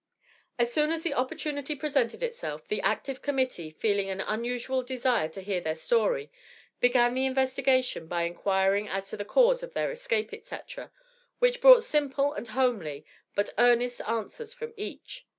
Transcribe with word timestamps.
As 0.57 0.73
soon 0.73 0.89
as 0.91 1.03
the 1.03 1.13
opportunity 1.13 1.75
presented 1.75 2.23
itself, 2.23 2.67
the 2.67 2.81
Active 2.81 3.21
Committee 3.21 3.69
feeling 3.69 4.09
an 4.09 4.19
unusual 4.19 4.81
desire 4.81 5.29
to 5.29 5.41
hear 5.43 5.61
their 5.61 5.75
story, 5.75 6.31
began 6.79 7.13
the 7.13 7.27
investigation 7.27 8.07
by 8.07 8.23
inquiring 8.23 8.87
as 8.89 9.09
to 9.11 9.17
the 9.17 9.23
cause 9.23 9.61
of 9.61 9.75
their 9.75 9.91
escape, 9.91 10.33
etc., 10.33 10.91
which 11.37 11.61
brought 11.61 11.83
simple 11.83 12.33
and 12.33 12.47
homely 12.47 13.05
but 13.35 13.51
earnest 13.59 14.01
answers 14.07 14.51
from 14.53 14.73
each. 14.75 15.27